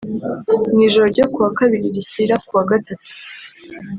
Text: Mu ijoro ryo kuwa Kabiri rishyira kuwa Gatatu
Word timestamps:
Mu 0.73 0.79
ijoro 0.87 1.05
ryo 1.13 1.25
kuwa 1.31 1.49
Kabiri 1.57 1.85
rishyira 1.95 2.35
kuwa 2.45 2.63
Gatatu 2.69 3.09